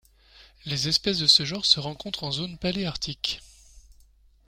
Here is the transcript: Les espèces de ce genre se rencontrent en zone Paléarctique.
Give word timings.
Les 0.65 0.87
espèces 0.87 1.19
de 1.19 1.27
ce 1.27 1.45
genre 1.45 1.63
se 1.63 1.79
rencontrent 1.79 2.23
en 2.23 2.31
zone 2.31 2.57
Paléarctique. 2.57 3.39